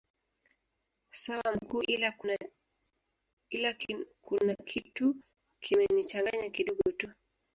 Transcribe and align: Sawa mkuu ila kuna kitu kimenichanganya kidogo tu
Sawa 1.11 1.55
mkuu 1.55 1.83
ila 3.49 3.73
kuna 4.35 4.53
kitu 4.55 5.15
kimenichanganya 5.63 6.49
kidogo 6.49 6.91
tu 6.97 7.09